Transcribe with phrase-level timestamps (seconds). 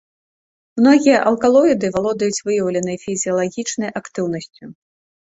[0.79, 4.77] Многія алкалоіды валодаюць выяўленай фізіялагічнай актыўнасцю.